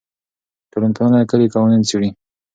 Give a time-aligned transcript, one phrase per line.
[0.71, 2.09] ټولنپوهنه کلي قوانین څېړي.